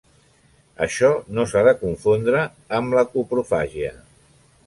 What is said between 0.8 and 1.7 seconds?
Això no s'ha